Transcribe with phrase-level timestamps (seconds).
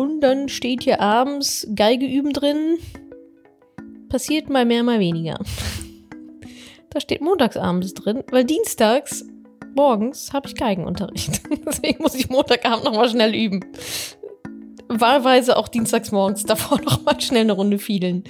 [0.00, 2.78] Und dann steht hier abends Geige üben drin.
[4.08, 5.38] Passiert mal mehr, mal weniger.
[6.88, 9.26] Da steht montagsabends drin, weil dienstags
[9.76, 11.42] morgens habe ich Geigenunterricht.
[11.66, 13.62] Deswegen muss ich Montagabend nochmal schnell üben.
[14.88, 18.24] Wahlweise auch dienstags morgens davor nochmal schnell eine Runde fielen.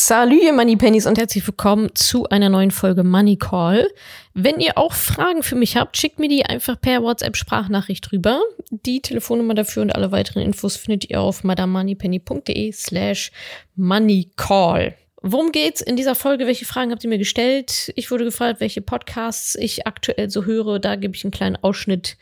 [0.00, 3.90] Salut, ihr Moneypennies und herzlich willkommen zu einer neuen Folge Money Call.
[4.32, 8.40] Wenn ihr auch Fragen für mich habt, schickt mir die einfach per WhatsApp-Sprachnachricht rüber.
[8.70, 13.32] Die Telefonnummer dafür und alle weiteren Infos findet ihr auf madamoneypenny.de slash
[13.74, 14.94] moneycall.
[15.20, 16.46] Worum geht's in dieser Folge?
[16.46, 17.92] Welche Fragen habt ihr mir gestellt?
[17.96, 20.78] Ich wurde gefragt, welche Podcasts ich aktuell so höre.
[20.78, 22.16] Da gebe ich einen kleinen Ausschnitt.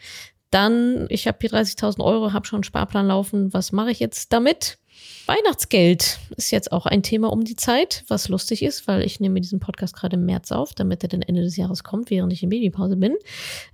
[0.51, 3.53] Dann, ich habe hier 30.000 Euro, habe schon einen Sparplan laufen.
[3.53, 4.79] Was mache ich jetzt damit?
[5.27, 9.41] Weihnachtsgeld ist jetzt auch ein Thema um die Zeit, was lustig ist, weil ich nehme
[9.41, 12.43] diesen Podcast gerade im März auf, damit er dann Ende des Jahres kommt, während ich
[12.43, 13.17] in Babypause bin.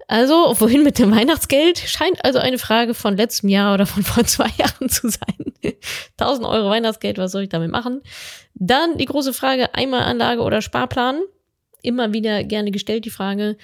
[0.08, 1.78] Also, wohin mit dem Weihnachtsgeld?
[1.78, 5.52] Scheint also eine Frage von letztem Jahr oder von vor zwei Jahren zu sein.
[6.18, 8.00] 1000 Euro Weihnachtsgeld, was soll ich damit machen?
[8.54, 11.20] Dann die große Frage, Einmalanlage oder Sparplan?
[11.82, 13.56] Immer wieder gerne gestellt, die Frage.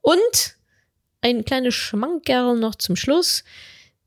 [0.00, 0.56] Und
[1.20, 3.44] ein kleines Schmankerl noch zum Schluss.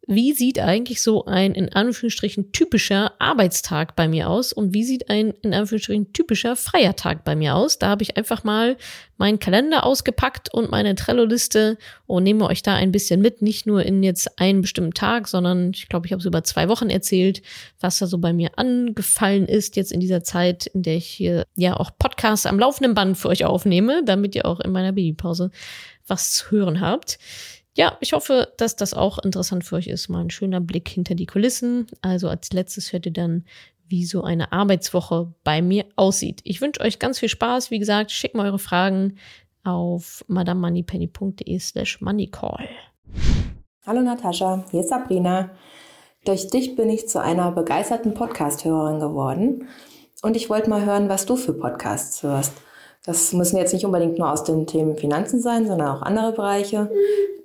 [0.09, 5.09] Wie sieht eigentlich so ein in Anführungsstrichen typischer Arbeitstag bei mir aus und wie sieht
[5.09, 7.77] ein in Anführungsstrichen typischer Feiertag bei mir aus?
[7.77, 8.78] Da habe ich einfach mal
[9.17, 13.83] meinen Kalender ausgepackt und meine Trello-Liste und nehme euch da ein bisschen mit, nicht nur
[13.83, 17.41] in jetzt einen bestimmten Tag, sondern ich glaube, ich habe es über zwei Wochen erzählt,
[17.81, 21.44] was da so bei mir angefallen ist jetzt in dieser Zeit, in der ich hier
[21.58, 25.52] ja auch Podcasts am laufenden Band für euch aufnehme, damit ihr auch in meiner Babypause
[26.08, 27.19] was zu hören habt.
[27.78, 30.09] Ja, ich hoffe, dass das auch interessant für euch ist.
[30.09, 31.86] Mal ein schöner Blick hinter die Kulissen.
[32.02, 33.45] Also als letztes hört ihr dann,
[33.88, 36.42] wie so eine Arbeitswoche bei mir aussieht.
[36.44, 37.69] Ich wünsche euch ganz viel Spaß.
[37.69, 39.17] Wie gesagt, schickt mal eure Fragen
[39.64, 42.67] auf madamoneypenny.de slash moneycall.
[43.86, 45.51] Hallo Natascha, hier ist Sabrina.
[46.25, 49.68] Durch dich bin ich zu einer begeisterten Podcast-Hörerin geworden
[50.24, 52.53] und ich wollte mal hören, was du für Podcasts hörst.
[53.07, 56.91] Das müssen jetzt nicht unbedingt nur aus den Themen Finanzen sein, sondern auch andere Bereiche,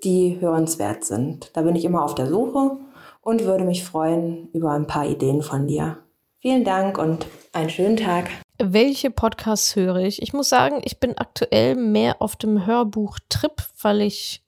[0.03, 1.53] die hörenswert sind.
[1.55, 2.79] Da bin ich immer auf der Suche
[3.21, 5.99] und würde mich freuen über ein paar Ideen von dir.
[6.41, 8.29] Vielen Dank und einen schönen Tag.
[8.59, 10.21] Welche Podcasts höre ich?
[10.21, 14.43] Ich muss sagen, ich bin aktuell mehr auf dem Hörbuch-Trip, weil ich,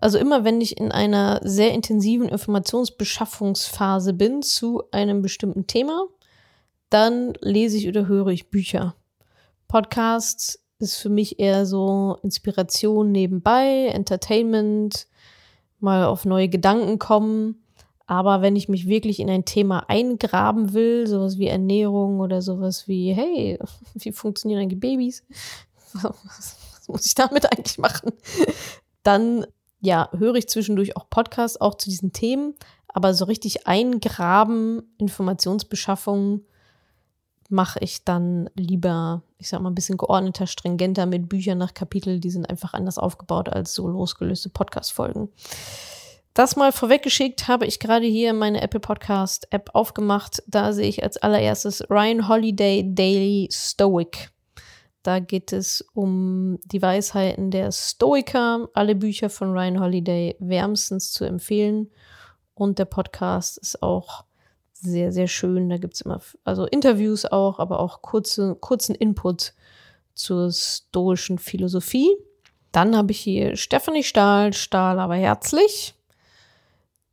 [0.00, 6.08] also immer wenn ich in einer sehr intensiven Informationsbeschaffungsphase bin zu einem bestimmten Thema,
[6.90, 8.94] dann lese ich oder höre ich Bücher.
[9.70, 15.06] Podcasts ist für mich eher so Inspiration nebenbei, Entertainment,
[15.78, 17.62] mal auf neue Gedanken kommen.
[18.04, 22.88] Aber wenn ich mich wirklich in ein Thema eingraben will, sowas wie Ernährung oder sowas
[22.88, 23.60] wie, hey,
[23.94, 25.24] wie funktionieren eigentlich Babys?
[25.92, 28.10] Was muss ich damit eigentlich machen?
[29.04, 29.46] Dann,
[29.78, 32.56] ja, höre ich zwischendurch auch Podcasts auch zu diesen Themen.
[32.88, 36.44] Aber so richtig eingraben, Informationsbeschaffung,
[37.50, 42.20] mache ich dann lieber, ich sag mal, ein bisschen geordneter, stringenter mit Büchern nach Kapitel.
[42.20, 45.28] Die sind einfach anders aufgebaut als so losgelöste Podcast-Folgen.
[46.32, 50.42] Das mal vorweggeschickt habe ich gerade hier meine Apple Podcast App aufgemacht.
[50.46, 54.30] Da sehe ich als allererstes Ryan Holiday Daily Stoic.
[55.02, 58.68] Da geht es um die Weisheiten der Stoiker.
[58.74, 61.90] Alle Bücher von Ryan Holiday wärmstens zu empfehlen.
[62.54, 64.24] Und der Podcast ist auch
[64.80, 65.68] sehr, sehr schön.
[65.68, 69.52] Da gibt es immer, also Interviews auch, aber auch kurze, kurzen Input
[70.14, 72.08] zur stoischen Philosophie.
[72.72, 75.94] Dann habe ich hier Stephanie Stahl, Stahl aber herzlich.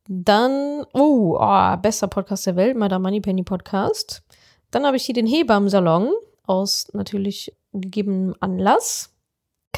[0.08, 4.22] Dann, oh, oh bester Podcast der Welt, Madame Moneypenny Podcast.
[4.70, 6.12] Dann habe ich hier den Hebammensalon
[6.46, 9.14] aus natürlich gegebenem Anlass.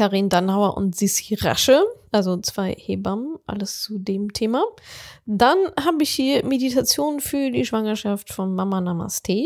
[0.00, 4.64] Karin Dannhauer und Sissi Rasche, also zwei Hebammen, alles zu dem Thema.
[5.26, 9.44] Dann habe ich hier Meditation für die Schwangerschaft von Mama Namaste.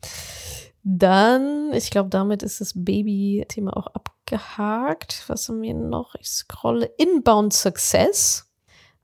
[0.82, 5.24] Dann, ich glaube, damit ist das Baby-Thema auch abgehakt.
[5.28, 6.14] Was haben wir noch?
[6.16, 6.92] Ich scrolle.
[6.98, 8.52] Inbound Success.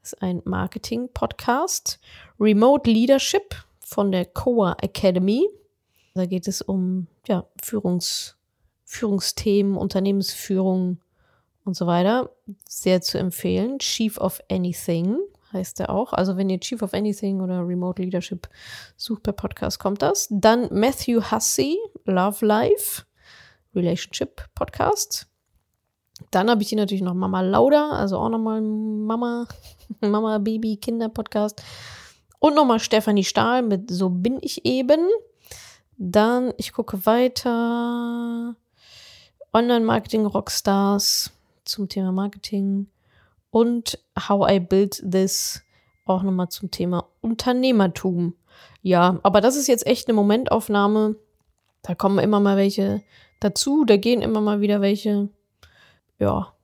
[0.02, 1.98] Das ist ein Marketing-Podcast.
[2.38, 5.48] Remote Leadership von der Coa Academy.
[6.12, 8.34] Da geht es um ja, Führungs-
[8.92, 10.98] Führungsthemen, Unternehmensführung
[11.64, 12.30] und so weiter.
[12.68, 13.78] Sehr zu empfehlen.
[13.78, 15.16] Chief of Anything
[15.50, 16.12] heißt er auch.
[16.12, 18.50] Also wenn ihr Chief of Anything oder Remote Leadership
[18.98, 20.28] sucht per Podcast, kommt das.
[20.30, 23.04] Dann Matthew Hussey, Love Life,
[23.74, 25.26] Relationship Podcast.
[26.30, 29.48] Dann habe ich hier natürlich noch Mama Lauda, also auch nochmal Mama,
[30.02, 31.62] Mama, Baby, Kinder Podcast.
[32.40, 35.08] Und nochmal Stefanie Stahl mit So bin ich eben.
[35.96, 38.54] Dann, ich gucke weiter.
[39.54, 41.30] Online-Marketing Rockstars
[41.64, 42.86] zum Thema Marketing
[43.50, 45.62] und How I Build This
[46.06, 48.34] auch nochmal zum Thema Unternehmertum.
[48.80, 51.16] Ja, aber das ist jetzt echt eine Momentaufnahme.
[51.82, 53.02] Da kommen immer mal welche
[53.40, 55.28] dazu, da gehen immer mal wieder welche.
[56.18, 56.54] Ja,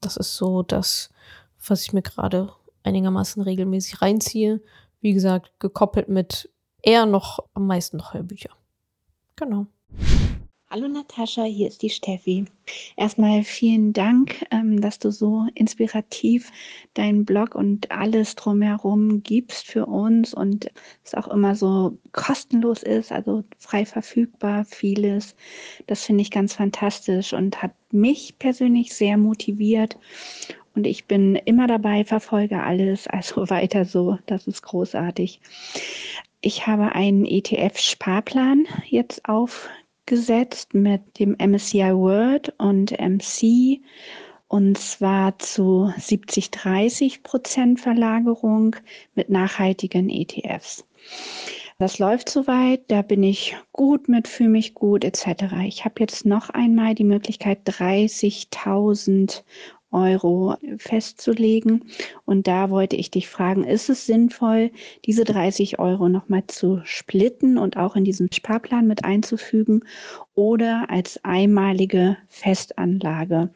[0.00, 1.10] das ist so das,
[1.66, 4.60] was ich mir gerade einigermaßen regelmäßig reinziehe.
[5.00, 6.50] Wie gesagt, gekoppelt mit
[6.82, 8.50] eher noch am meisten noch Hörbücher.
[9.36, 9.66] Genau.
[10.74, 12.46] Hallo Natascha, hier ist die Steffi.
[12.96, 16.50] Erstmal vielen Dank, ähm, dass du so inspirativ
[16.94, 20.70] deinen Blog und alles drumherum gibst für uns und
[21.04, 25.36] es auch immer so kostenlos ist, also frei verfügbar, vieles.
[25.88, 29.98] Das finde ich ganz fantastisch und hat mich persönlich sehr motiviert.
[30.74, 34.16] Und ich bin immer dabei, verfolge alles, also weiter so.
[34.24, 35.38] Das ist großartig.
[36.40, 39.68] Ich habe einen ETF-Sparplan jetzt auf
[40.06, 43.80] gesetzt mit dem MSCI World und MC
[44.48, 48.76] und zwar zu 70-30 Prozent Verlagerung
[49.14, 50.84] mit nachhaltigen ETFs.
[51.78, 55.44] Das läuft soweit, da bin ich gut mit, fühle mich gut etc.
[55.66, 59.42] Ich habe jetzt noch einmal die Möglichkeit, 30.000
[59.92, 61.84] Euro festzulegen.
[62.24, 64.70] Und da wollte ich dich fragen, ist es sinnvoll,
[65.04, 69.84] diese 30 Euro nochmal zu splitten und auch in diesen Sparplan mit einzufügen
[70.34, 73.50] oder als einmalige Festanlage?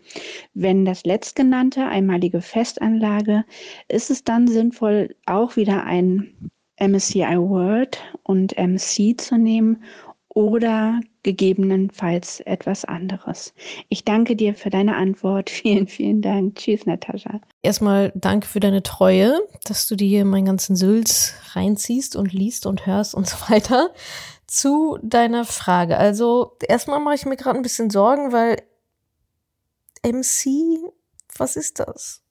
[0.55, 3.45] Wenn das letztgenannte einmalige Festanlage,
[3.89, 9.83] ist es dann sinnvoll, auch wieder ein MSCI World und MC zu nehmen
[10.29, 13.53] oder gegebenenfalls etwas anderes.
[13.89, 15.51] Ich danke dir für deine Antwort.
[15.67, 16.55] Vielen, vielen Dank.
[16.55, 17.41] Tschüss, Natascha.
[17.63, 22.87] Erstmal danke für deine Treue, dass du dir meinen ganzen Sülz reinziehst und liest und
[22.87, 23.91] hörst und so weiter.
[24.47, 25.97] Zu deiner Frage.
[25.97, 28.63] Also, erstmal mache ich mir gerade ein bisschen Sorgen, weil
[30.05, 30.93] MC,
[31.37, 32.23] was ist das?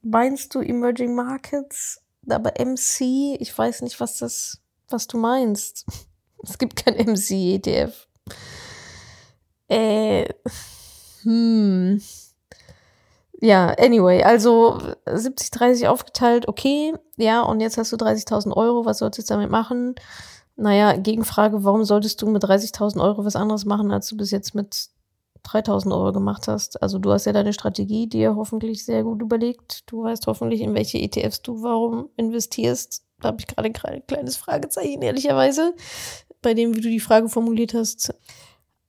[0.00, 2.00] Meinst du Emerging Markets?
[2.28, 5.86] Aber MC, ich weiß nicht, was das, was du meinst.
[6.48, 8.06] Es gibt kein MC-ETF.
[9.68, 10.26] Äh,
[11.22, 12.00] hm.
[13.40, 16.94] Ja, anyway, also 70, 30 aufgeteilt, okay.
[17.16, 19.94] Ja, und jetzt hast du 30.000 Euro, was solltest du damit machen?
[20.56, 24.54] Naja, Gegenfrage, warum solltest du mit 30.000 Euro was anderes machen, als du bis jetzt
[24.54, 24.88] mit
[25.44, 26.80] 3.000 Euro gemacht hast?
[26.80, 29.82] Also du hast ja deine Strategie dir hoffentlich sehr gut überlegt.
[29.90, 33.04] Du weißt hoffentlich, in welche ETFs du warum investierst.
[33.20, 35.74] Da habe ich gerade ein kleines Fragezeichen, ehrlicherweise
[36.44, 38.14] bei dem, wie du die Frage formuliert hast.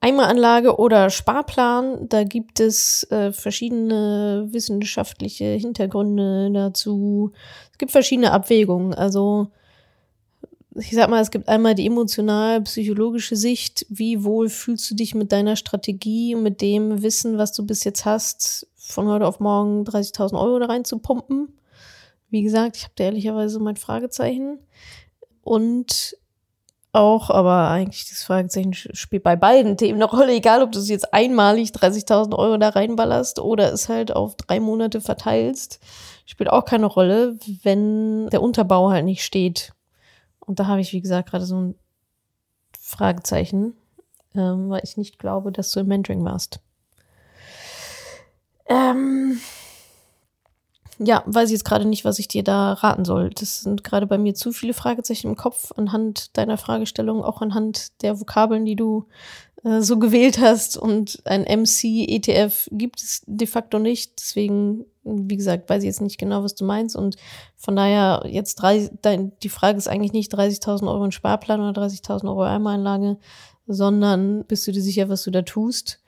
[0.02, 7.32] Eimeranlage oder Sparplan, da gibt es äh, verschiedene wissenschaftliche Hintergründe dazu.
[7.72, 8.94] Es gibt verschiedene Abwägungen.
[8.94, 9.48] Also
[10.76, 13.86] ich sag mal, es gibt einmal die emotional-psychologische Sicht.
[13.90, 18.06] Wie wohl fühlst du dich mit deiner Strategie, mit dem Wissen, was du bis jetzt
[18.06, 21.58] hast, von heute auf morgen 30.000 Euro da rein zu pumpen?
[22.30, 24.60] Wie gesagt, ich habe da ehrlicherweise mein Fragezeichen.
[25.44, 26.18] Und
[26.96, 30.90] auch, aber eigentlich das Fragezeichen spielt bei beiden Themen eine Rolle, egal ob du es
[30.90, 35.80] jetzt einmalig 30.000 Euro da reinballerst oder es halt auf drei Monate verteilst,
[36.26, 39.74] spielt auch keine Rolle, wenn der Unterbau halt nicht steht.
[40.40, 41.76] Und da habe ich, wie gesagt, gerade so ein
[42.80, 43.74] Fragezeichen,
[44.36, 46.60] ähm, weil ich nicht glaube, dass du im Mentoring warst.
[48.68, 49.40] Ähm,
[50.98, 53.30] ja, weiß ich jetzt gerade nicht, was ich dir da raten soll.
[53.32, 58.02] Das sind gerade bei mir zu viele Fragezeichen im Kopf anhand deiner Fragestellung, auch anhand
[58.02, 59.06] der Vokabeln, die du
[59.64, 60.78] äh, so gewählt hast.
[60.78, 64.14] Und ein MC-ETF gibt es de facto nicht.
[64.20, 66.96] Deswegen, wie gesagt, weiß ich jetzt nicht genau, was du meinst.
[66.96, 67.18] Und
[67.58, 71.82] von daher, jetzt drei, dein, die Frage ist eigentlich nicht 30.000 Euro in Sparplan oder
[71.82, 73.18] 30.000 Euro Einmalanlage,
[73.68, 76.00] sondern bist du dir sicher, was du da tust?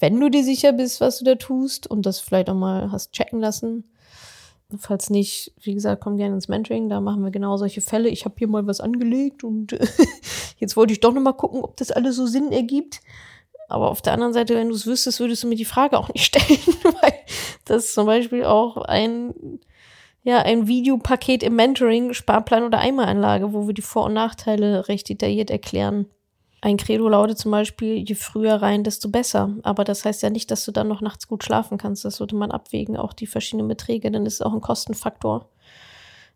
[0.00, 3.12] Wenn du dir sicher bist, was du da tust und das vielleicht auch mal hast
[3.12, 3.84] checken lassen,
[4.78, 8.08] Falls nicht, wie gesagt, komm gerne ins Mentoring, da machen wir genau solche Fälle.
[8.08, 9.72] Ich habe hier mal was angelegt und
[10.58, 13.00] jetzt wollte ich doch noch mal gucken, ob das alles so Sinn ergibt.
[13.68, 16.12] Aber auf der anderen Seite, wenn du es wüsstest, würdest du mir die Frage auch
[16.12, 16.58] nicht stellen,
[17.00, 17.14] weil
[17.64, 19.32] das zum Beispiel auch ein,
[20.22, 25.08] ja, ein Videopaket im Mentoring, Sparplan oder Eimeranlage, wo wir die Vor- und Nachteile recht
[25.08, 26.06] detailliert erklären.
[26.64, 29.56] Ein Credo lautet zum Beispiel, je früher rein, desto besser.
[29.64, 32.04] Aber das heißt ja nicht, dass du dann noch nachts gut schlafen kannst.
[32.04, 35.48] Das sollte man abwägen, auch die verschiedenen Beträge, denn es ist auch ein Kostenfaktor.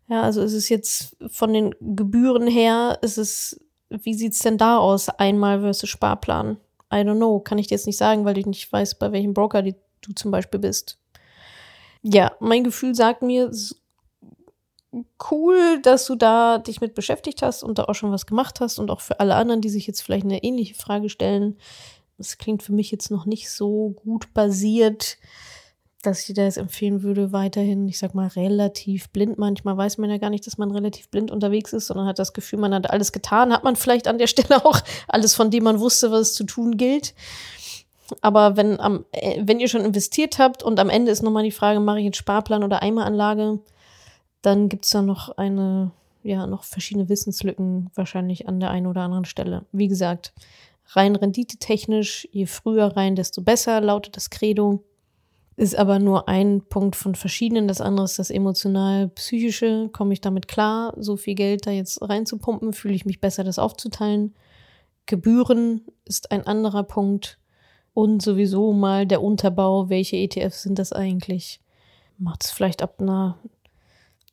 [0.09, 4.77] Ja, also ist es jetzt von den Gebühren her, ist es, wie sieht's denn da
[4.77, 5.07] aus?
[5.07, 6.57] Einmal versus Sparplan.
[6.93, 9.33] I don't know, kann ich dir jetzt nicht sagen, weil ich nicht weiß, bei welchem
[9.33, 10.99] Broker die, du zum Beispiel bist.
[12.01, 13.49] Ja, mein Gefühl sagt mir,
[15.31, 18.79] cool, dass du da dich mit beschäftigt hast und da auch schon was gemacht hast
[18.79, 21.57] und auch für alle anderen, die sich jetzt vielleicht eine ähnliche Frage stellen.
[22.17, 25.17] Das klingt für mich jetzt noch nicht so gut basiert,
[26.03, 29.37] dass ich dir das empfehlen würde, weiterhin, ich sag mal, relativ blind.
[29.37, 32.33] Manchmal weiß man ja gar nicht, dass man relativ blind unterwegs ist, sondern hat das
[32.33, 33.51] Gefühl, man hat alles getan.
[33.51, 36.77] Hat man vielleicht an der Stelle auch alles, von dem man wusste, was zu tun
[36.77, 37.13] gilt.
[38.21, 41.51] Aber wenn, am, äh, wenn ihr schon investiert habt und am Ende ist nochmal die
[41.51, 43.59] Frage, mache ich jetzt Sparplan oder Eimeranlage,
[44.41, 45.91] dann gibt es da noch eine,
[46.23, 49.65] ja, noch verschiedene Wissenslücken wahrscheinlich an der einen oder anderen Stelle.
[49.71, 50.33] Wie gesagt,
[50.89, 54.83] rein renditetechnisch, je früher rein, desto besser, lautet das Credo.
[55.55, 57.67] Ist aber nur ein Punkt von verschiedenen.
[57.67, 59.89] Das andere ist das emotional-psychische.
[59.91, 62.73] Komme ich damit klar, so viel Geld da jetzt reinzupumpen?
[62.73, 64.35] Fühle ich mich besser, das aufzuteilen?
[65.07, 67.39] Gebühren ist ein anderer Punkt.
[67.95, 69.89] Und sowieso mal der Unterbau.
[69.89, 71.59] Welche ETFs sind das eigentlich?
[72.19, 73.39] Macht es vielleicht ab einer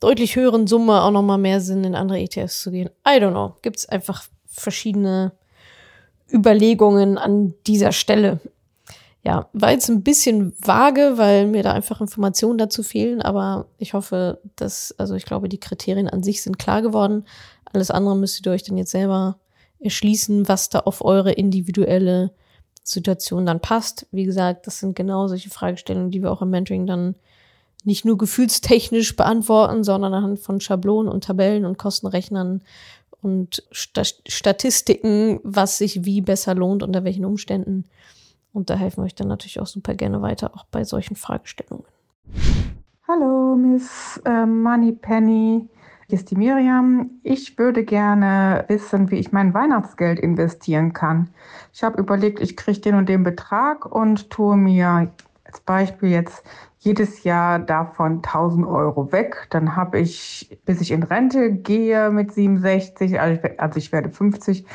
[0.04, 2.90] deutlich höheren Summe auch nochmal mehr Sinn, in andere ETFs zu gehen?
[3.06, 3.54] I don't know.
[3.62, 5.32] Gibt es einfach verschiedene
[6.30, 8.40] Überlegungen an dieser Stelle.
[9.22, 13.94] Ja, war jetzt ein bisschen vage, weil mir da einfach Informationen dazu fehlen, aber ich
[13.94, 17.24] hoffe, dass, also ich glaube, die Kriterien an sich sind klar geworden.
[17.72, 19.38] Alles andere müsstet ihr euch dann jetzt selber
[19.80, 22.32] erschließen, was da auf eure individuelle
[22.82, 24.06] Situation dann passt.
[24.10, 27.14] Wie gesagt, das sind genau solche Fragestellungen, die wir auch im Mentoring dann
[27.84, 32.62] nicht nur gefühlstechnisch beantworten, sondern anhand von Schablonen und Tabellen und Kostenrechnern
[33.22, 37.84] und Statistiken, was sich wie besser lohnt, unter welchen Umständen.
[38.52, 41.86] Und da helfen wir euch dann natürlich auch super gerne weiter, auch bei solchen Fragestellungen.
[43.08, 45.68] Hallo, Miss äh, Moneypenny.
[46.06, 47.10] Hier ist die Miriam.
[47.22, 51.30] Ich würde gerne wissen, wie ich mein Weihnachtsgeld investieren kann.
[51.72, 55.10] Ich habe überlegt, ich kriege den und den Betrag und tue mir
[55.54, 56.42] als Beispiel jetzt
[56.78, 59.46] jedes Jahr davon 1000 Euro weg.
[59.50, 64.10] Dann habe ich, bis ich in Rente gehe mit 67, also ich, also ich werde
[64.10, 64.66] 50,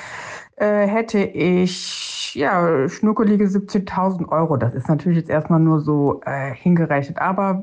[0.56, 4.56] äh, hätte ich ja schnuckelige 17.000 Euro.
[4.58, 7.20] Das ist natürlich jetzt erstmal nur so äh, hingerechnet.
[7.20, 7.62] Aber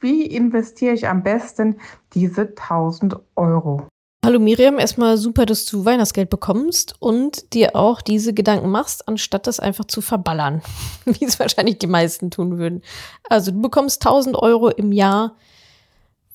[0.00, 1.76] wie investiere ich am besten
[2.12, 3.86] diese 1000 Euro?
[4.28, 9.46] Hallo Miriam, erstmal super, dass du Weihnachtsgeld bekommst und dir auch diese Gedanken machst, anstatt
[9.46, 10.60] das einfach zu verballern,
[11.06, 12.82] wie es wahrscheinlich die meisten tun würden.
[13.30, 15.34] Also du bekommst 1000 Euro im Jahr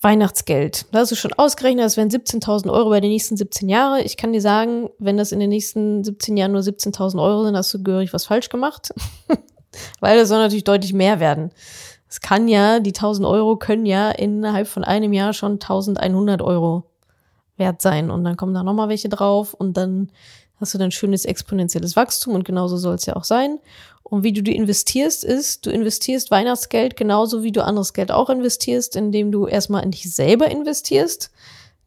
[0.01, 0.87] Weihnachtsgeld.
[0.91, 4.01] Da hast du schon ausgerechnet, das wären 17.000 Euro bei den nächsten 17 Jahren.
[4.03, 7.55] Ich kann dir sagen, wenn das in den nächsten 17 Jahren nur 17.000 Euro sind,
[7.55, 8.91] hast du gehörig was falsch gemacht.
[9.99, 11.51] Weil das soll natürlich deutlich mehr werden.
[12.09, 16.85] Es kann ja, die 1000 Euro können ja innerhalb von einem Jahr schon 1100 Euro
[17.57, 18.09] wert sein.
[18.09, 20.11] Und dann kommen da nochmal welche drauf und dann
[20.59, 23.59] hast du dann schönes exponentielles Wachstum und genauso soll es ja auch sein.
[24.03, 28.29] Und wie du die investierst, ist, du investierst Weihnachtsgeld genauso wie du anderes Geld auch
[28.29, 31.31] investierst, indem du erstmal in dich selber investierst,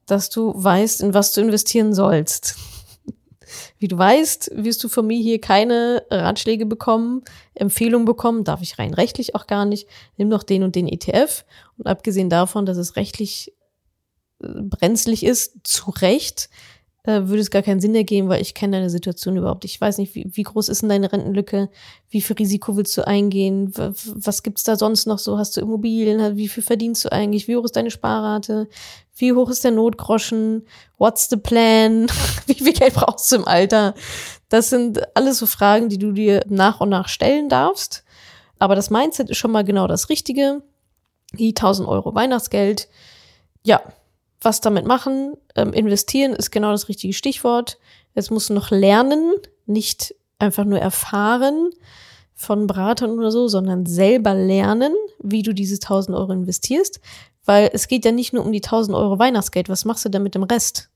[0.06, 2.56] dass du weißt, in was du investieren sollst.
[3.78, 7.23] Wie du weißt, wirst du von mir hier keine Ratschläge bekommen,
[7.54, 9.88] Empfehlungen bekommen, darf ich rein rechtlich auch gar nicht.
[10.16, 11.44] Nimm doch den und den ETF.
[11.78, 13.52] Und abgesehen davon, dass es rechtlich
[14.38, 16.49] brenzlig ist, zu Recht,
[17.07, 19.64] äh, würde es gar keinen Sinn ergeben, weil ich kenne deine Situation überhaupt.
[19.64, 21.71] Ich weiß nicht, wie, wie groß ist denn deine Rentenlücke?
[22.11, 23.73] Wie viel Risiko willst du eingehen?
[23.76, 25.38] Was gibt's da sonst noch so?
[25.38, 26.37] Hast du Immobilien?
[26.37, 27.47] Wie viel verdienst du eigentlich?
[27.47, 28.69] Wie hoch ist deine Sparrate?
[29.14, 30.66] Wie hoch ist der Notgroschen?
[30.99, 32.09] What's the plan?
[32.47, 33.95] wie viel Geld brauchst du im Alter?
[34.49, 38.05] Das sind alles so Fragen, die du dir nach und nach stellen darfst.
[38.59, 40.62] Aber das Mindset ist schon mal genau das Richtige.
[41.33, 42.88] Die 1000 Euro Weihnachtsgeld.
[43.62, 43.83] Ja,
[44.40, 45.35] was damit machen.
[45.55, 47.78] Ähm, investieren ist genau das richtige Stichwort.
[48.31, 49.35] Musst du noch lernen,
[49.66, 51.71] nicht einfach nur erfahren
[52.35, 57.00] von Beratern oder so, sondern selber lernen, wie du diese 1000 Euro investierst.
[57.45, 59.69] Weil es geht ja nicht nur um die 1000 Euro Weihnachtsgeld.
[59.69, 60.90] Was machst du denn mit dem Rest?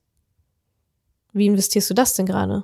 [1.33, 2.63] Wie investierst du das denn gerade?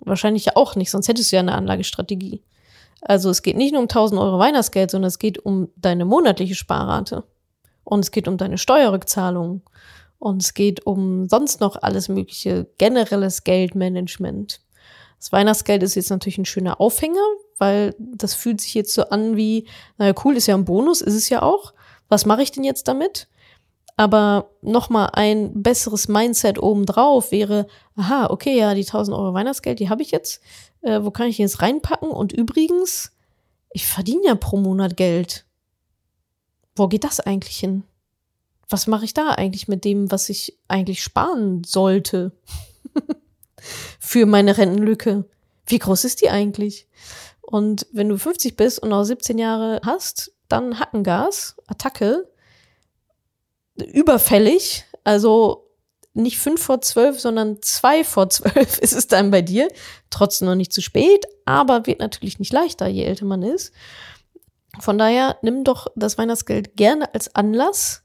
[0.00, 2.42] Wahrscheinlich ja auch nicht, sonst hättest du ja eine Anlagestrategie.
[3.00, 6.54] Also es geht nicht nur um 1000 Euro Weihnachtsgeld, sondern es geht um deine monatliche
[6.54, 7.24] Sparrate.
[7.84, 9.62] Und es geht um deine Steuerrückzahlung.
[10.24, 14.62] Und es geht um sonst noch alles mögliche, generelles Geldmanagement.
[15.18, 17.20] Das Weihnachtsgeld ist jetzt natürlich ein schöner Aufhänger,
[17.58, 21.12] weil das fühlt sich jetzt so an wie, naja, cool, ist ja ein Bonus, ist
[21.12, 21.74] es ja auch.
[22.08, 23.28] Was mache ich denn jetzt damit?
[23.98, 29.90] Aber nochmal ein besseres Mindset obendrauf wäre, aha, okay, ja, die 1000 Euro Weihnachtsgeld, die
[29.90, 30.40] habe ich jetzt.
[30.80, 32.08] Äh, wo kann ich jetzt reinpacken?
[32.08, 33.12] Und übrigens,
[33.72, 35.44] ich verdiene ja pro Monat Geld.
[36.76, 37.84] Wo geht das eigentlich hin?
[38.68, 42.32] Was mache ich da eigentlich mit dem, was ich eigentlich sparen sollte
[44.00, 45.24] für meine Rentenlücke?
[45.66, 46.88] Wie groß ist die eigentlich?
[47.40, 52.28] Und wenn du 50 bist und noch 17 Jahre hast, dann Hackengas, Attacke,
[53.76, 55.64] überfällig, Also
[56.14, 59.68] nicht fünf vor zwölf, sondern zwei vor zwölf ist es dann bei dir.
[60.10, 63.72] Trotzdem noch nicht zu spät, aber wird natürlich nicht leichter, je älter man ist.
[64.80, 68.03] Von daher nimm doch das Weihnachtsgeld gerne als Anlass,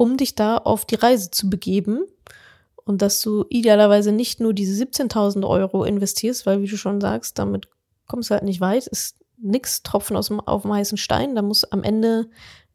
[0.00, 2.06] um dich da auf die Reise zu begeben
[2.86, 7.38] und dass du idealerweise nicht nur diese 17.000 Euro investierst, weil wie du schon sagst,
[7.38, 7.68] damit
[8.06, 11.42] kommst du halt nicht weit, ist nix Tropfen aus dem, auf dem heißen Stein, da
[11.42, 12.30] muss am Ende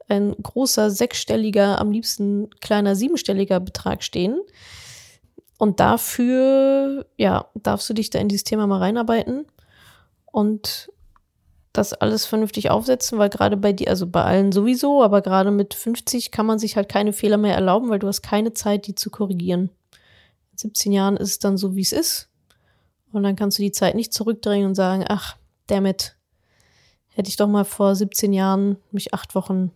[0.07, 4.39] ein großer sechsstelliger, am liebsten kleiner siebenstelliger Betrag stehen.
[5.57, 9.47] Und dafür, ja, darfst du dich da in dieses Thema mal reinarbeiten.
[10.31, 10.91] Und
[11.77, 15.73] das alles vernünftig aufsetzen, weil gerade bei dir, also bei allen sowieso, aber gerade mit
[15.73, 18.95] 50 kann man sich halt keine Fehler mehr erlauben, weil du hast keine Zeit, die
[18.95, 19.69] zu korrigieren.
[20.51, 22.29] In 17 Jahren ist es dann so, wie es ist.
[23.11, 26.17] Und dann kannst du die Zeit nicht zurückdrehen und sagen, ach, damit
[27.07, 29.71] hätte ich doch mal vor 17 Jahren mich acht Wochen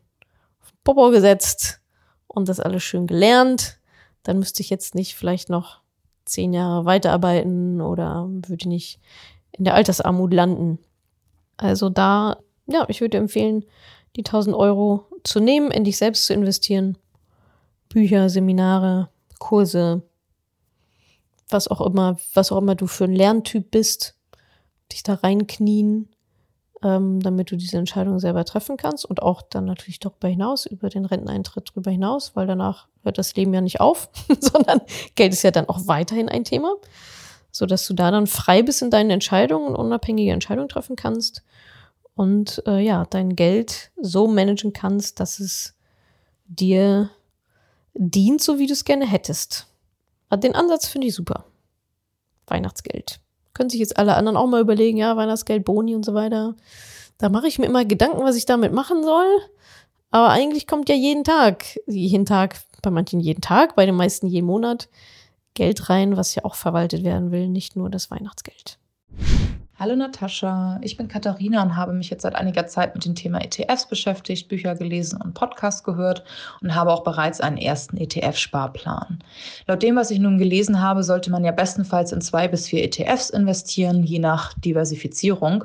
[0.62, 1.80] auf den Popo gesetzt
[2.28, 3.80] und das alles schön gelernt.
[4.24, 5.82] Dann müsste ich jetzt nicht vielleicht noch
[6.26, 9.00] zehn Jahre weiterarbeiten oder würde nicht
[9.52, 10.80] in der Altersarmut landen.
[11.62, 12.38] Also da,
[12.68, 13.66] ja, ich würde empfehlen,
[14.16, 16.98] die 1000 Euro zu nehmen, in dich selbst zu investieren.
[17.90, 20.04] Bücher, Seminare, Kurse,
[21.50, 24.16] was auch immer, was auch immer du für ein Lerntyp bist,
[24.92, 26.10] dich da reinknien,
[26.82, 30.90] ähm, damit du diese Entscheidung selber treffen kannst und auch dann natürlich darüber hinaus, über
[30.90, 34.80] den Renteneintritt darüber hinaus, weil danach hört das Leben ja nicht auf, sondern
[35.16, 36.76] Geld ist ja dann auch weiterhin ein Thema
[37.60, 41.44] so dass du da dann frei bist in deinen Entscheidungen und unabhängige Entscheidungen treffen kannst
[42.16, 45.76] und äh, ja, dein Geld so managen kannst, dass es
[46.46, 47.10] dir
[47.94, 49.68] dient, so wie du es gerne hättest.
[50.34, 51.46] Den Ansatz finde ich super.
[52.48, 53.20] Weihnachtsgeld.
[53.54, 56.56] Können sich jetzt alle anderen auch mal überlegen, ja, Weihnachtsgeld, Boni und so weiter.
[57.18, 59.28] Da mache ich mir immer Gedanken, was ich damit machen soll.
[60.12, 64.28] Aber eigentlich kommt ja jeden Tag, jeden Tag, bei manchen jeden Tag, bei den meisten
[64.28, 64.88] jeden Monat
[65.54, 68.80] Geld rein, was ja auch verwaltet werden will, nicht nur das Weihnachtsgeld.
[69.80, 73.40] Hallo Natascha, ich bin Katharina und habe mich jetzt seit einiger Zeit mit dem Thema
[73.40, 76.26] ETFs beschäftigt, Bücher gelesen und Podcasts gehört
[76.62, 79.20] und habe auch bereits einen ersten ETF-Sparplan.
[79.68, 82.84] Laut dem, was ich nun gelesen habe, sollte man ja bestenfalls in zwei bis vier
[82.84, 85.64] ETFs investieren, je nach Diversifizierung.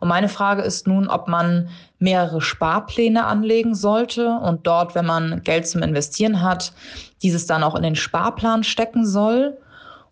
[0.00, 1.68] Und meine Frage ist nun, ob man
[2.00, 6.72] mehrere Sparpläne anlegen sollte und dort, wenn man Geld zum Investieren hat,
[7.22, 9.58] dieses dann auch in den Sparplan stecken soll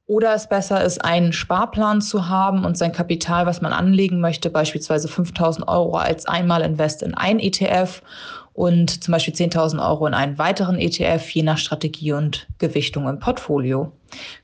[0.06, 4.50] oder es besser ist, einen Sparplan zu haben und sein Kapital, was man anlegen möchte,
[4.50, 8.02] beispielsweise 5000 Euro als Einmalinvest in ein ETF
[8.52, 13.20] und zum Beispiel 10.000 Euro in einen weiteren ETF, je nach Strategie und Gewichtung im
[13.20, 13.92] Portfolio.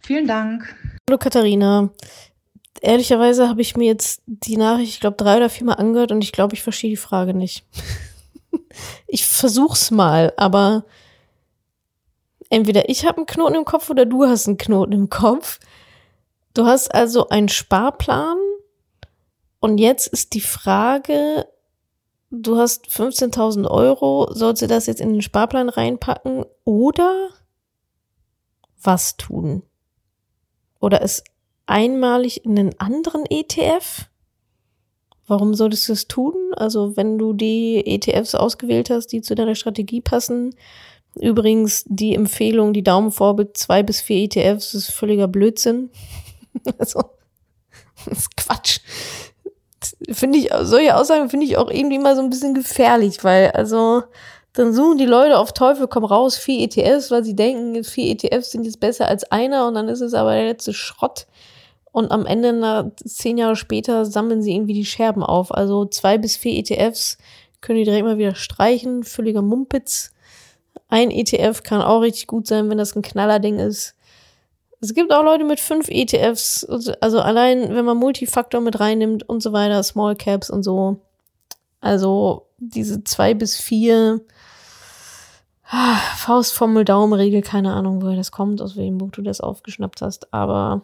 [0.00, 0.74] Vielen Dank.
[1.08, 1.90] Hallo Katharina.
[2.80, 6.30] Ehrlicherweise habe ich mir jetzt die Nachricht, ich glaube, drei oder viermal angehört und ich
[6.30, 7.64] glaube, ich verstehe die Frage nicht.
[9.08, 10.84] ich versuch's mal, aber
[12.50, 15.58] entweder ich habe einen Knoten im Kopf oder du hast einen Knoten im Kopf.
[16.54, 18.38] Du hast also einen Sparplan
[19.60, 21.46] und jetzt ist die Frage,
[22.30, 27.30] du hast 15.000 Euro, sollst du das jetzt in den Sparplan reinpacken oder
[28.82, 29.62] was tun?
[30.80, 31.24] Oder es
[31.66, 34.08] einmalig in einen anderen ETF?
[35.26, 36.34] Warum solltest du es tun?
[36.54, 40.54] Also wenn du die ETFs ausgewählt hast, die zu deiner Strategie passen,
[41.20, 45.90] Übrigens, die Empfehlung, die Daumen vor mit zwei bis vier ETFs, ist völliger Blödsinn.
[46.78, 47.00] also,
[48.04, 48.80] das ist Quatsch.
[50.10, 54.02] Finde ich, solche Aussagen finde ich auch irgendwie mal so ein bisschen gefährlich, weil, also,
[54.52, 58.50] dann suchen die Leute auf Teufel komm raus vier ETFs, weil sie denken, vier ETFs
[58.50, 61.26] sind jetzt besser als einer und dann ist es aber der letzte Schrott.
[61.92, 65.54] Und am Ende, na, zehn Jahre später, sammeln sie irgendwie die Scherben auf.
[65.54, 67.16] Also zwei bis vier ETFs
[67.60, 69.02] können die direkt mal wieder streichen.
[69.02, 70.12] Völliger Mumpitz.
[70.88, 73.94] Ein ETF kann auch richtig gut sein, wenn das ein Knallerding ist.
[74.80, 76.64] Es gibt auch Leute mit fünf ETFs,
[77.00, 81.00] also allein wenn man Multifaktor mit reinnimmt und so weiter, Small Caps und so.
[81.80, 84.20] Also diese zwei bis vier
[85.68, 90.32] ah, Faustformel, Daumenregel, keine Ahnung, woher das kommt, aus welchem Buch du das aufgeschnappt hast,
[90.32, 90.82] aber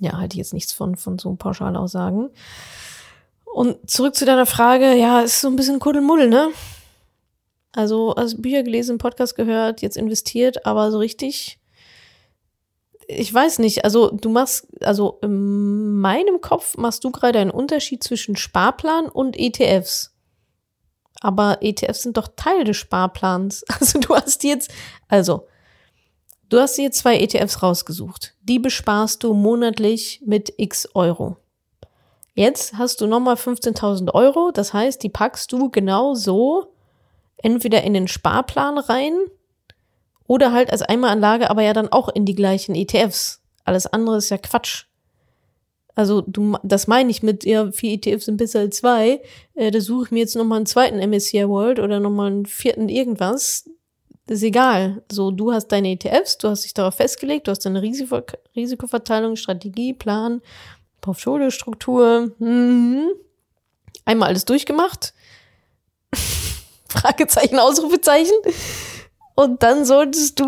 [0.00, 2.30] ja, halte ich jetzt nichts von, von so Pauschalaussagen.
[3.44, 6.48] Und zurück zu deiner Frage, ja, ist so ein bisschen Kuddelmuddel, ne?
[7.74, 11.58] Also, also Bücher gelesen, Podcast gehört, jetzt investiert, aber so richtig,
[13.08, 18.04] ich weiß nicht, also du machst, also in meinem Kopf machst du gerade einen Unterschied
[18.04, 20.14] zwischen Sparplan und ETFs.
[21.20, 23.64] Aber ETFs sind doch Teil des Sparplans.
[23.80, 24.70] Also du hast jetzt,
[25.08, 25.48] also,
[26.48, 28.34] du hast dir zwei ETFs rausgesucht.
[28.42, 31.38] Die besparst du monatlich mit x Euro.
[32.34, 36.73] Jetzt hast du nochmal 15.000 Euro, das heißt, die packst du genau so
[37.38, 39.14] entweder in den Sparplan rein
[40.26, 43.42] Oder halt als Einmalanlage, aber ja dann auch in die gleichen ETFs.
[43.64, 44.86] Alles andere ist ja Quatsch.
[45.94, 49.20] Also du, das meine ich mit, ja, vier ETFs sind besser als zwei.
[49.54, 52.88] Äh, da suche ich mir jetzt nochmal einen zweiten MSCI World oder nochmal einen vierten
[52.88, 53.70] irgendwas.
[54.26, 55.02] Das ist egal.
[55.12, 58.22] So, du hast deine ETFs, du hast dich darauf festgelegt, du hast deine Risiko
[58.56, 60.40] Risikoverteilung, Strategie, Plan,
[61.00, 62.32] Portfoliostruktur.
[62.38, 63.10] Mhm.
[64.04, 65.14] Einmal alles durchgemacht.
[66.98, 68.36] Fragezeichen, Ausrufezeichen.
[69.34, 70.46] Und dann solltest du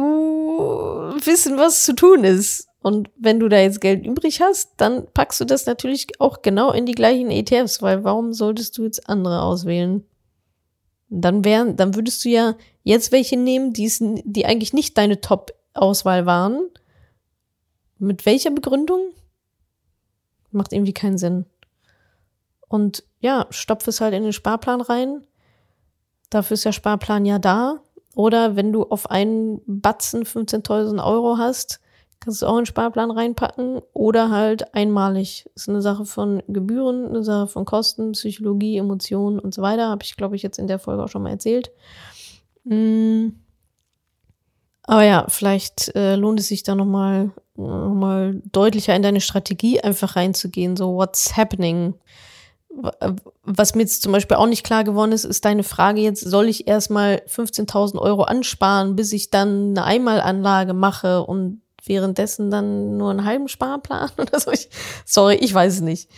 [1.25, 2.69] wissen, was zu tun ist.
[2.83, 6.71] Und wenn du da jetzt Geld übrig hast, dann packst du das natürlich auch genau
[6.71, 10.05] in die gleichen ETFs, weil warum solltest du jetzt andere auswählen?
[11.09, 12.55] Dann wären, dann würdest du ja
[12.85, 13.91] jetzt welche nehmen, die,
[14.25, 16.69] die eigentlich nicht deine Top-Auswahl waren.
[17.99, 19.13] Mit welcher Begründung?
[20.53, 21.47] Macht irgendwie keinen Sinn.
[22.69, 25.27] Und ja, stopf es halt in den Sparplan rein.
[26.31, 27.81] Dafür ist der Sparplan ja da.
[28.15, 31.81] Oder wenn du auf einen Batzen 15.000 Euro hast,
[32.21, 35.49] Kannst du auch in den Sparplan reinpacken oder halt einmalig.
[35.55, 39.89] Ist eine Sache von Gebühren, eine Sache von Kosten, Psychologie, Emotionen und so weiter.
[39.89, 41.71] Habe ich, glaube ich, jetzt in der Folge auch schon mal erzählt.
[42.65, 43.29] Mm.
[44.83, 49.81] Aber ja, vielleicht äh, lohnt es sich da nochmal noch mal deutlicher in deine Strategie
[49.81, 50.77] einfach reinzugehen.
[50.77, 51.95] So, what's happening?
[53.43, 56.49] Was mir jetzt zum Beispiel auch nicht klar geworden ist, ist deine Frage jetzt, soll
[56.49, 63.11] ich erstmal 15.000 Euro ansparen, bis ich dann eine Einmalanlage mache und währenddessen dann nur
[63.11, 64.51] einen halben Sparplan oder so.
[64.51, 64.69] Ich,
[65.05, 66.11] sorry, ich weiß es nicht.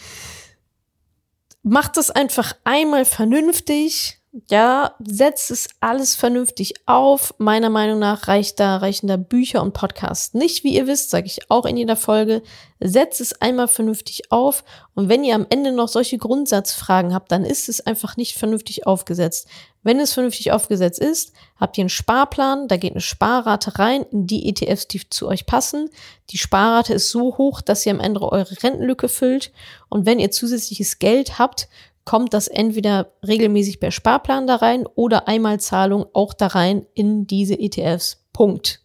[1.63, 4.18] Macht es einfach einmal vernünftig.
[4.51, 7.35] Ja, setzt es alles vernünftig auf.
[7.39, 11.27] Meiner Meinung nach reicht da, reichen da Bücher und Podcasts nicht, wie ihr wisst, sage
[11.27, 12.43] ich auch in jeder Folge.
[12.79, 14.65] Setzt es einmal vernünftig auf.
[14.95, 18.87] Und wenn ihr am Ende noch solche Grundsatzfragen habt, dann ist es einfach nicht vernünftig
[18.87, 19.49] aufgesetzt.
[19.83, 24.27] Wenn es vernünftig aufgesetzt ist, habt ihr einen Sparplan, da geht eine Sparrate rein in
[24.27, 25.89] die ETFs, die zu euch passen.
[26.31, 29.51] Die Sparrate ist so hoch, dass ihr am Ende eure Rentenlücke füllt.
[29.89, 31.69] Und wenn ihr zusätzliches Geld habt,
[32.09, 37.61] kommt das entweder regelmäßig per Sparplan da rein oder Einmalzahlung auch da rein in diese
[37.61, 38.25] ETFs.
[38.33, 38.83] Punkt.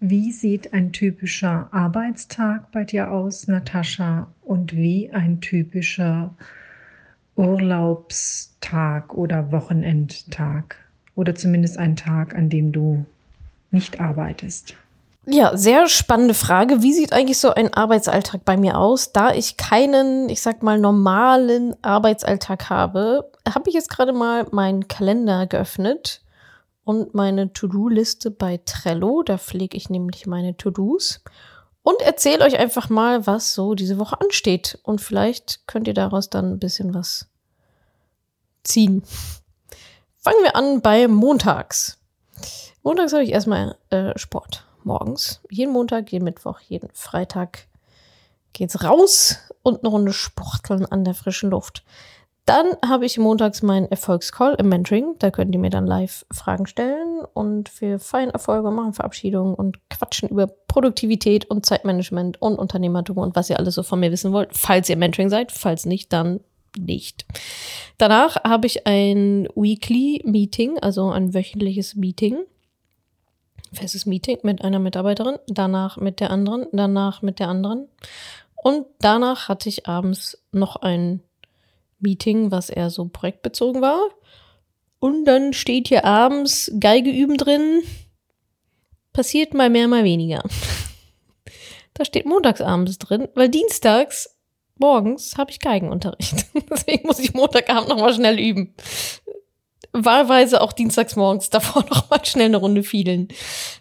[0.00, 4.30] Wie sieht ein typischer Arbeitstag bei dir aus, Natascha?
[4.42, 6.34] Und wie ein typischer
[7.36, 10.76] Urlaubstag oder Wochenendtag
[11.14, 13.06] oder zumindest ein Tag, an dem du
[13.70, 14.76] nicht arbeitest?
[15.32, 16.82] Ja, sehr spannende Frage.
[16.82, 19.12] Wie sieht eigentlich so ein Arbeitsalltag bei mir aus?
[19.12, 24.88] Da ich keinen, ich sag mal, normalen Arbeitsalltag habe, habe ich jetzt gerade mal meinen
[24.88, 26.22] Kalender geöffnet
[26.82, 29.22] und meine To-Do-Liste bei Trello.
[29.22, 31.20] Da pflege ich nämlich meine To-Dos
[31.84, 34.80] und erzähle euch einfach mal, was so diese Woche ansteht.
[34.82, 37.28] Und vielleicht könnt ihr daraus dann ein bisschen was
[38.64, 39.04] ziehen.
[40.16, 41.98] Fangen wir an bei montags.
[42.82, 44.64] Montags habe ich erstmal äh, Sport.
[44.84, 45.40] Morgens.
[45.50, 47.66] Jeden Montag, jeden Mittwoch, jeden Freitag
[48.52, 51.84] geht's raus und eine Runde Sporteln an der frischen Luft.
[52.46, 55.14] Dann habe ich montags meinen Erfolgscall im Mentoring.
[55.18, 59.78] Da könnt ihr mir dann live Fragen stellen und wir feiern Erfolge, machen Verabschiedungen und
[59.88, 64.32] quatschen über Produktivität und Zeitmanagement und Unternehmertum und was ihr alles so von mir wissen
[64.32, 65.52] wollt, falls ihr Mentoring seid.
[65.52, 66.40] Falls nicht, dann
[66.76, 67.24] nicht.
[67.98, 72.38] Danach habe ich ein Weekly Meeting, also ein wöchentliches Meeting.
[73.72, 77.88] Festes Meeting mit einer Mitarbeiterin, danach mit der anderen, danach mit der anderen.
[78.62, 81.22] Und danach hatte ich abends noch ein
[81.98, 84.00] Meeting, was eher so projektbezogen war.
[84.98, 87.82] Und dann steht hier abends Geige üben drin.
[89.12, 90.42] Passiert mal mehr, mal weniger.
[91.94, 94.38] Da steht montagsabends drin, weil dienstags
[94.78, 96.46] morgens habe ich Geigenunterricht.
[96.70, 98.74] Deswegen muss ich Montagabend nochmal schnell üben.
[99.92, 103.28] Wahlweise auch dienstags morgens davor nochmal schnell eine Runde fiedeln.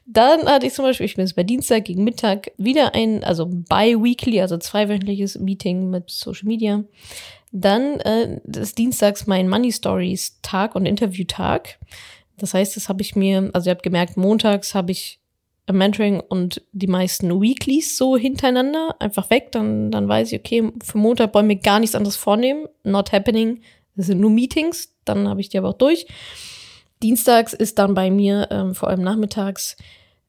[0.05, 3.45] Dann hatte ich zum Beispiel, ich bin jetzt bei Dienstag gegen Mittag wieder ein, also
[3.45, 6.83] bi-weekly, also zweiwöchentliches Meeting mit Social Media.
[7.51, 11.79] Dann äh, ist Dienstags mein Money Stories Tag und Interview-Tag.
[12.37, 15.19] Das heißt, das habe ich mir, also ihr habt gemerkt, montags habe ich
[15.71, 19.51] Mentoring und die meisten Weeklies so hintereinander einfach weg.
[19.51, 22.67] Dann, dann weiß ich, okay, für Montag wollen wir gar nichts anderes vornehmen.
[22.83, 23.61] Not happening.
[23.99, 24.93] Das sind nur Meetings.
[25.03, 26.07] Dann habe ich die aber auch durch.
[27.03, 29.75] Dienstags ist dann bei mir ähm, vor allem nachmittags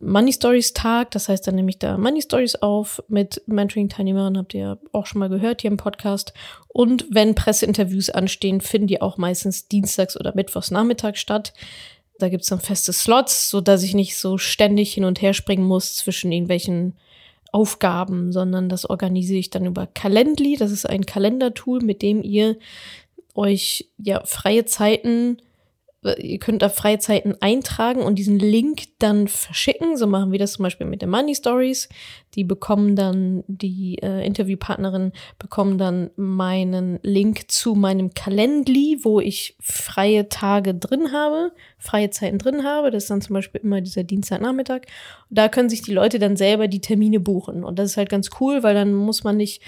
[0.01, 1.13] Money Stories Tag.
[1.13, 4.37] Das heißt, dann nehme ich da Money Stories auf mit Mentoring-Teilnehmern.
[4.37, 6.35] Habt ihr auch schon mal gehört hier im Podcast.
[6.67, 11.53] Und wenn Presseinterviews anstehen, finden die auch meistens dienstags oder mittwochs nachmittags statt.
[12.19, 15.65] Da gibt's dann feste Slots, so dass ich nicht so ständig hin und her springen
[15.65, 16.97] muss zwischen irgendwelchen
[17.53, 20.57] Aufgaben, sondern das organisiere ich dann über Calendly.
[20.57, 22.57] Das ist ein Kalendertool, mit dem ihr
[23.41, 25.39] euch ja freie Zeiten
[26.03, 29.99] ihr könnt da Freizeiten eintragen und diesen Link dann verschicken.
[29.99, 31.91] So machen wir das zum Beispiel mit den Money Stories.
[32.35, 39.57] Die bekommen dann, die äh, Interviewpartnerinnen bekommen dann meinen Link zu meinem Calendly, wo ich
[39.61, 42.91] freie Tage drin habe, freie Zeiten drin habe.
[42.91, 44.83] Das ist dann zum Beispiel immer dieser Dienstagnachmittag.
[45.29, 47.63] Da können sich die Leute dann selber die Termine buchen.
[47.63, 49.61] Und das ist halt ganz cool, weil dann muss man nicht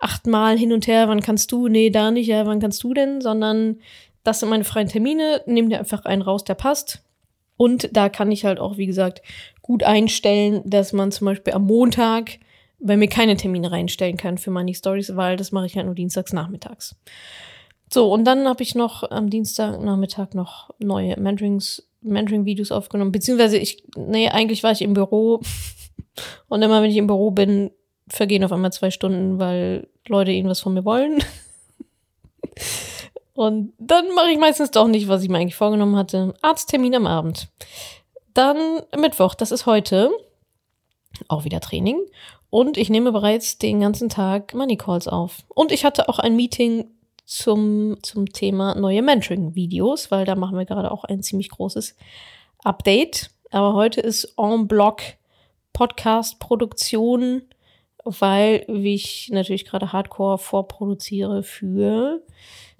[0.00, 3.20] achtmal hin und her, wann kannst du, nee, da nicht, ja, wann kannst du denn,
[3.20, 3.78] sondern
[4.24, 7.02] das sind meine freien Termine, nimm dir einfach einen raus, der passt.
[7.56, 9.22] Und da kann ich halt auch, wie gesagt,
[9.60, 12.38] gut einstellen, dass man zum Beispiel am Montag
[12.78, 15.94] bei mir keine Termine reinstellen kann für Money Stories, weil das mache ich halt nur
[15.94, 16.96] dienstags nachmittags.
[17.92, 23.12] So, und dann habe ich noch am Dienstagnachmittag noch neue Mentorings, Mentoring-Videos aufgenommen.
[23.12, 25.40] Beziehungsweise ich, nee, eigentlich war ich im Büro.
[26.48, 27.70] Und immer wenn ich im Büro bin,
[28.10, 31.22] vergehen auf einmal zwei Stunden, weil Leute irgendwas von mir wollen.
[33.34, 36.34] Und dann mache ich meistens doch nicht, was ich mir eigentlich vorgenommen hatte.
[36.42, 37.48] Arzttermin am Abend.
[38.34, 40.10] Dann Mittwoch, das ist heute.
[41.28, 41.98] Auch wieder Training.
[42.50, 45.44] Und ich nehme bereits den ganzen Tag Money Calls auf.
[45.48, 46.90] Und ich hatte auch ein Meeting
[47.24, 51.96] zum, zum Thema neue Mentoring-Videos, weil da machen wir gerade auch ein ziemlich großes
[52.64, 53.30] Update.
[53.50, 55.00] Aber heute ist en bloc
[55.72, 57.42] Podcast-Produktion,
[58.18, 62.22] weil ich natürlich gerade Hardcore vorproduziere für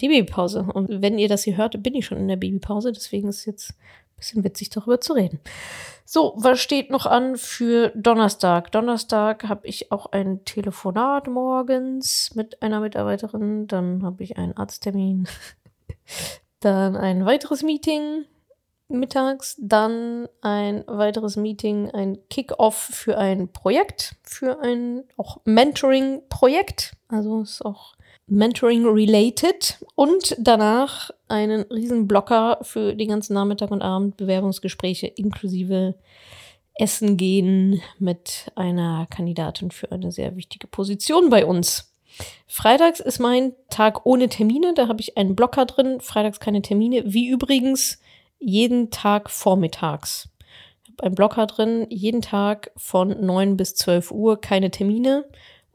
[0.01, 0.67] die Babypause.
[0.73, 2.93] Und wenn ihr das hier hört, bin ich schon in der Babypause.
[2.93, 5.41] Deswegen ist es jetzt ein bisschen witzig, darüber zu reden.
[6.05, 8.73] So, was steht noch an für Donnerstag?
[8.73, 13.69] Donnerstag habe ich auch ein Telefonat morgens mit einer Mitarbeiterin.
[13.69, 15.29] Dann habe ich einen Arzttermin.
[16.61, 18.25] Dann ein weiteres Meeting
[18.91, 19.57] mittags.
[19.59, 26.97] Dann ein weiteres Meeting, ein Kick-Off für ein Projekt, für ein auch Mentoring-Projekt.
[27.09, 27.95] Also ist auch
[28.27, 35.97] Mentoring related und danach einen riesen Blocker für den ganzen Nachmittag und Abend Bewerbungsgespräche inklusive
[36.75, 41.93] Essen gehen mit einer Kandidatin für eine sehr wichtige Position bei uns.
[42.47, 47.03] Freitags ist mein Tag ohne Termine, da habe ich einen Blocker drin, freitags keine Termine,
[47.07, 48.00] wie übrigens
[48.41, 50.29] jeden Tag vormittags.
[50.83, 55.25] Ich habe einen Blocker drin, jeden Tag von 9 bis 12 Uhr keine Termine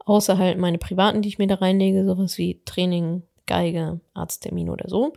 [0.06, 4.88] Außer halt meine privaten, die ich mir da reinlege, sowas wie Training, Geige, Arzttermin oder
[4.88, 5.12] so.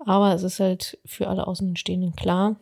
[0.00, 2.56] Aber es ist halt für alle Außenstehenden klar.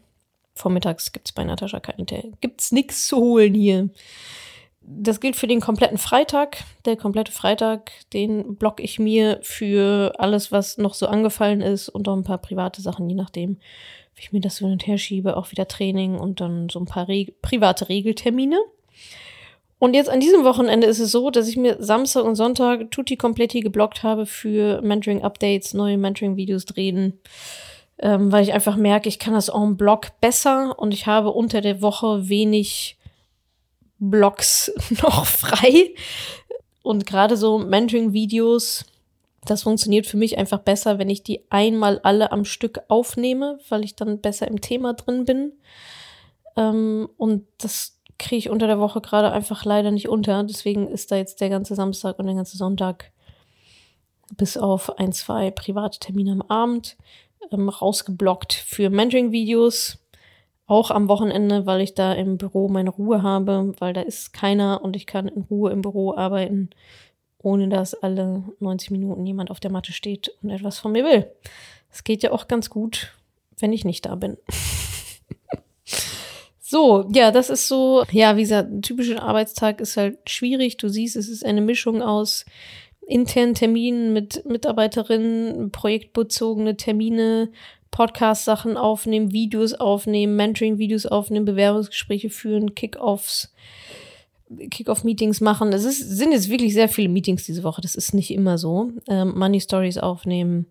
[0.52, 2.04] Vormittags gibt es bei Natascha keine,
[2.42, 3.88] gibt's nichts zu holen hier.
[4.82, 6.58] Das gilt für den kompletten Freitag.
[6.84, 12.06] Der komplette Freitag, den block ich mir für alles, was noch so angefallen ist und
[12.06, 13.58] auch ein paar private Sachen, je nachdem,
[14.14, 15.36] wie ich mir das so hin und her schiebe.
[15.36, 18.58] Auch wieder Training und dann so ein paar Reg private Regeltermine.
[19.82, 23.16] Und jetzt an diesem Wochenende ist es so, dass ich mir Samstag und Sonntag tutti
[23.16, 27.18] kompletti geblockt habe für Mentoring-Updates, neue Mentoring-Videos drehen,
[27.98, 31.60] ähm, weil ich einfach merke, ich kann das en bloc besser und ich habe unter
[31.60, 32.96] der Woche wenig
[33.98, 34.72] Blocks
[35.02, 35.94] noch frei.
[36.84, 38.84] Und gerade so Mentoring-Videos,
[39.44, 43.84] das funktioniert für mich einfach besser, wenn ich die einmal alle am Stück aufnehme, weil
[43.84, 45.52] ich dann besser im Thema drin bin.
[46.56, 50.44] Ähm, und das kriege ich unter der Woche gerade einfach leider nicht unter.
[50.44, 53.10] Deswegen ist da jetzt der ganze Samstag und der ganze Sonntag
[54.36, 56.96] bis auf ein, zwei private Termine am Abend
[57.50, 59.98] ähm, rausgeblockt für Mentoring-Videos.
[60.66, 64.82] Auch am Wochenende, weil ich da im Büro meine Ruhe habe, weil da ist keiner
[64.82, 66.70] und ich kann in Ruhe im Büro arbeiten,
[67.42, 71.30] ohne dass alle 90 Minuten jemand auf der Matte steht und etwas von mir will.
[71.90, 73.12] Es geht ja auch ganz gut,
[73.58, 74.36] wenn ich nicht da bin.
[76.72, 80.78] So, ja, das ist so, ja, wie gesagt, ein typischer Arbeitstag ist halt schwierig.
[80.78, 82.46] Du siehst, es ist eine Mischung aus
[83.06, 87.50] internen Terminen mit Mitarbeiterinnen, projektbezogene Termine,
[87.90, 93.52] Podcast-Sachen aufnehmen, Videos aufnehmen, Mentoring-Videos aufnehmen, Bewerbungsgespräche führen, Kick-Offs,
[94.70, 95.72] Kick-Off-Meetings machen.
[95.72, 97.80] Es ist, sind jetzt wirklich sehr viele Meetings diese Woche.
[97.80, 98.90] Das ist nicht immer so.
[99.08, 100.66] Ähm, Money Stories aufnehmen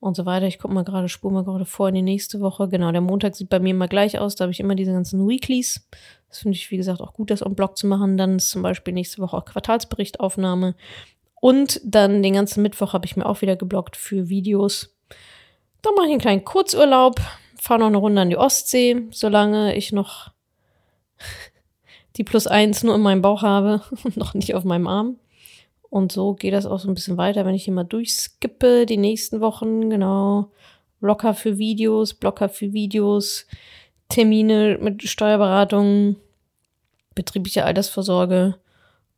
[0.00, 0.46] und so weiter.
[0.46, 2.68] Ich gucke mal gerade, spur mal gerade vor in die nächste Woche.
[2.68, 4.36] Genau, der Montag sieht bei mir immer gleich aus.
[4.36, 5.88] Da habe ich immer diese ganzen Weeklies.
[6.28, 8.16] Das finde ich, wie gesagt, auch gut, das on Blog zu machen.
[8.16, 10.74] Dann ist zum Beispiel nächste Woche auch Quartalsberichtaufnahme.
[11.40, 14.96] Und dann den ganzen Mittwoch habe ich mir auch wieder geblockt für Videos.
[15.82, 17.20] Dann mache ich einen kleinen Kurzurlaub,
[17.56, 20.30] fahre noch eine Runde an die Ostsee, solange ich noch
[22.16, 25.16] die Plus eins nur in meinem Bauch habe und noch nicht auf meinem Arm.
[25.88, 28.96] Und so geht das auch so ein bisschen weiter, wenn ich hier mal durchskippe, die
[28.96, 30.50] nächsten Wochen, genau.
[31.00, 33.46] Blocker für Videos, Blocker für Videos,
[34.08, 36.16] Termine mit Steuerberatung,
[37.14, 38.56] betriebliche Altersvorsorge,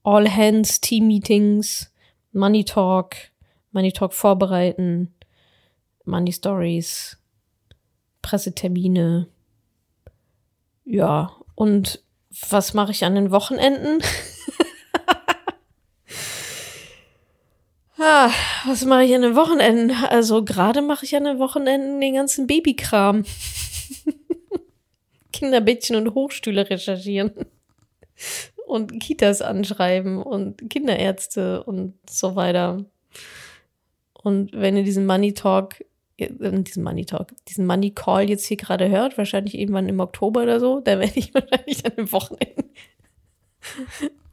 [0.02, 1.92] All Hands, Team-Meetings,
[2.32, 3.14] Money Talk,
[3.72, 5.14] Money Talk vorbereiten,
[6.04, 7.18] Money Stories,
[8.22, 9.28] Pressetermine.
[10.84, 12.02] Ja, und
[12.50, 14.02] was mache ich an den Wochenenden?
[17.98, 18.30] ah,
[18.66, 19.90] was mache ich an den Wochenenden?
[19.90, 23.24] Also gerade mache ich an den Wochenenden den ganzen Babykram.
[25.32, 27.32] Kinderbettchen und Hochstühle recherchieren.
[28.66, 32.84] Und Kitas anschreiben und Kinderärzte und so weiter.
[34.12, 35.76] Und wenn ihr diesen Money Talk,
[36.18, 40.58] diesen Money Talk, diesen Money Call jetzt hier gerade hört, wahrscheinlich irgendwann im Oktober oder
[40.58, 42.64] so, da werde ich wahrscheinlich an dem Wochenende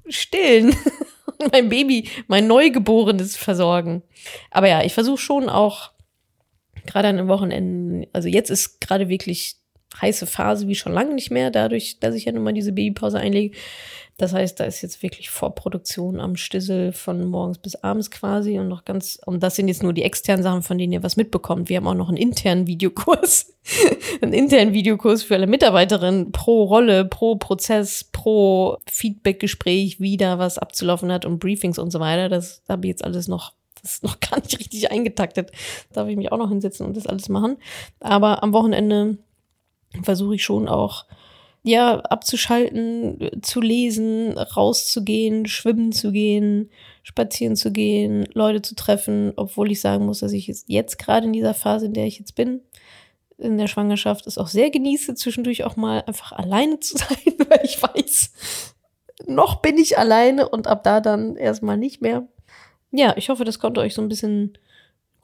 [0.07, 0.69] stillen
[1.39, 4.03] und mein Baby, mein Neugeborenes versorgen.
[4.51, 5.91] Aber ja, ich versuche schon auch
[6.85, 9.57] gerade an den Wochenenden, also jetzt ist gerade wirklich
[10.01, 13.19] heiße Phase wie schon lange nicht mehr, dadurch, dass ich ja nun mal diese Babypause
[13.19, 13.55] einlege.
[14.17, 18.69] Das heißt, da ist jetzt wirklich Vorproduktion am Stissel von morgens bis abends quasi und
[18.69, 21.67] noch ganz, und das sind jetzt nur die externen Sachen, von denen ihr was mitbekommt.
[21.67, 23.53] Wir haben auch noch einen internen Videokurs,
[24.21, 30.59] einen internen Videokurs für alle Mitarbeiterinnen pro Rolle, pro Prozess, pro Feedbackgespräch, wie da was
[30.59, 32.29] abzulaufen hat und Briefings und so weiter.
[32.29, 35.51] Das habe ich jetzt alles noch das ist noch gar nicht richtig eingetaktet.
[35.89, 37.57] Da darf ich mich auch noch hinsetzen und das alles machen.
[37.99, 39.17] Aber am Wochenende
[40.03, 41.05] versuche ich schon auch
[41.63, 46.69] ja, abzuschalten, zu lesen, rauszugehen, schwimmen zu gehen,
[47.01, 51.33] spazieren zu gehen, Leute zu treffen, obwohl ich sagen muss, dass ich jetzt, gerade in
[51.33, 52.61] dieser Phase, in der ich jetzt bin,
[53.39, 57.61] in der Schwangerschaft, es auch sehr genieße, zwischendurch auch mal einfach alleine zu sein, weil
[57.63, 58.31] ich weiß,
[59.25, 62.27] noch bin ich alleine und ab da dann erstmal nicht mehr.
[62.91, 64.55] Ja, ich hoffe, das konnte euch so ein bisschen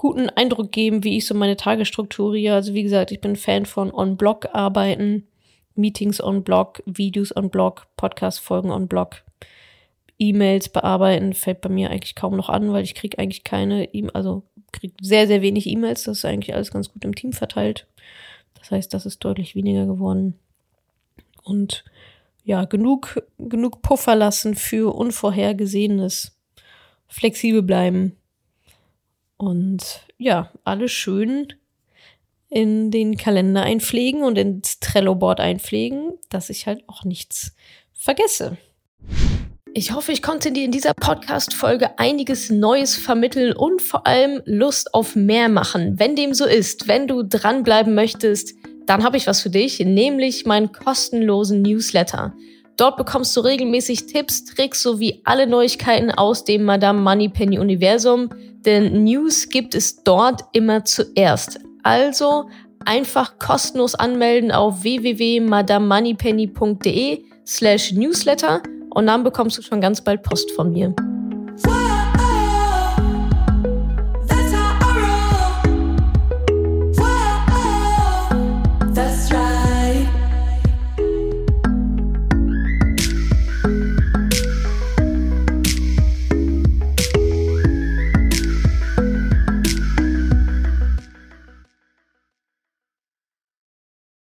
[0.02, 2.56] guten Eindruck geben, wie ich so meine Tage strukturiere.
[2.56, 5.28] Also wie gesagt, ich bin Fan von On-Block arbeiten
[5.76, 9.24] Meetings on Blog, Videos on Blog, Podcast-Folgen on Blog,
[10.18, 14.10] E-Mails bearbeiten, fällt bei mir eigentlich kaum noch an, weil ich kriege eigentlich keine, e
[14.14, 16.04] also kriege sehr, sehr wenig E-Mails.
[16.04, 17.86] Das ist eigentlich alles ganz gut im Team verteilt.
[18.56, 20.34] Das heißt, das ist deutlich weniger geworden.
[21.44, 21.86] Und
[22.44, 26.36] ja, genug, genug Puffer lassen für Unvorhergesehenes.
[27.08, 28.18] Flexibel bleiben.
[29.42, 31.48] Und ja, alles schön
[32.48, 37.56] in den Kalender einpflegen und ins Trello-Board einpflegen, dass ich halt auch nichts
[37.92, 38.58] vergesse.
[39.74, 44.94] Ich hoffe, ich konnte dir in dieser Podcast-Folge einiges Neues vermitteln und vor allem Lust
[44.94, 45.98] auf mehr machen.
[45.98, 48.54] Wenn dem so ist, wenn du dranbleiben möchtest,
[48.86, 52.36] dann habe ich was für dich, nämlich meinen kostenlosen Newsletter.
[52.78, 58.30] Dort bekommst du regelmäßig Tipps, Tricks sowie alle Neuigkeiten aus dem Madame Moneypenny Universum,
[58.66, 61.60] denn News gibt es dort immer zuerst.
[61.84, 62.50] Also
[62.86, 70.52] einfach kostenlos anmelden auf www.madamoneypenny.de slash newsletter und dann bekommst du schon ganz bald Post
[70.52, 70.94] von mir.